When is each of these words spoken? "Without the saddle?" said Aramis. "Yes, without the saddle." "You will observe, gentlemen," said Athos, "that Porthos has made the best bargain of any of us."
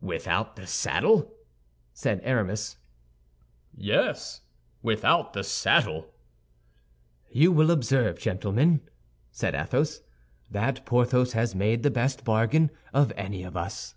"Without 0.00 0.54
the 0.54 0.64
saddle?" 0.64 1.34
said 1.92 2.20
Aramis. 2.22 2.76
"Yes, 3.76 4.42
without 4.80 5.32
the 5.32 5.42
saddle." 5.42 6.06
"You 7.32 7.50
will 7.50 7.72
observe, 7.72 8.16
gentlemen," 8.16 8.82
said 9.32 9.56
Athos, 9.56 10.02
"that 10.48 10.86
Porthos 10.86 11.32
has 11.32 11.56
made 11.56 11.82
the 11.82 11.90
best 11.90 12.22
bargain 12.22 12.70
of 12.94 13.12
any 13.16 13.42
of 13.42 13.56
us." 13.56 13.96